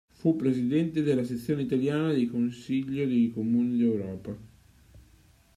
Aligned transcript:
Fu 0.15 0.35
presidente 0.35 1.03
della 1.03 1.23
sezione 1.23 1.61
italiana 1.61 2.11
dei 2.11 2.25
Consiglio 2.25 3.05
dei 3.05 3.29
Comuni 3.31 3.77
d'Europa. 3.77 4.35